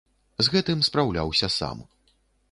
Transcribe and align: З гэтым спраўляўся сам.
З 0.45 0.53
гэтым 0.53 0.79
спраўляўся 0.87 1.49
сам. 1.59 1.77